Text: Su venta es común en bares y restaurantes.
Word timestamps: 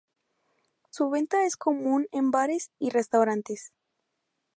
Su 0.89 1.11
venta 1.11 1.45
es 1.45 1.55
común 1.57 2.07
en 2.11 2.31
bares 2.31 2.71
y 2.79 2.89
restaurantes. 2.89 3.71